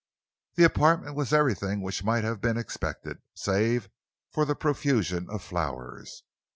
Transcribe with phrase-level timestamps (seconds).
[0.55, 3.87] The apartment was everything which might have been expected, save
[4.31, 6.23] for the profusion of flowers.